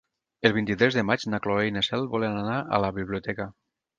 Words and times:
El 0.47 0.53
vint-i-tres 0.53 0.95
de 0.99 1.03
maig 1.09 1.25
na 1.33 1.41
Cloè 1.43 1.67
i 1.71 1.75
na 1.77 1.85
Cel 1.89 2.09
volen 2.15 2.39
anar 2.39 2.57
a 2.79 2.79
la 2.87 2.93
biblioteca. 2.99 3.49